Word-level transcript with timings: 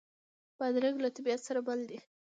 بادرنګ 0.57 0.97
له 1.03 1.09
طبیعت 1.15 1.41
سره 1.47 1.59
مل 1.67 1.79
دی. 1.89 1.99